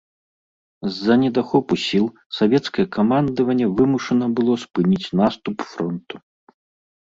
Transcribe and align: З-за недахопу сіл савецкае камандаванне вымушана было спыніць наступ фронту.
З-за 0.93 1.17
недахопу 1.23 1.73
сіл 1.87 2.07
савецкае 2.39 2.85
камандаванне 2.97 3.67
вымушана 3.83 4.25
было 4.41 4.53
спыніць 4.65 5.13
наступ 5.23 5.57
фронту. 5.77 6.15